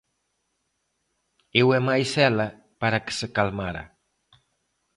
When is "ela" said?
2.29-2.47